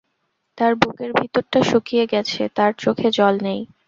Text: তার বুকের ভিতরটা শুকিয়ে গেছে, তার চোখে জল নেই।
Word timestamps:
তার 0.57 0.73
বুকের 0.75 1.11
ভিতরটা 1.13 1.59
শুকিয়ে 1.63 2.05
গেছে, 2.13 2.41
তার 2.57 2.71
চোখে 2.83 3.07
জল 3.17 3.35
নেই। 3.43 3.61